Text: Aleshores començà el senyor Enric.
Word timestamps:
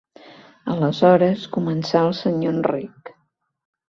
Aleshores 0.75 1.43
començà 1.57 2.01
el 2.09 2.15
senyor 2.21 2.57
Enric. 2.61 3.13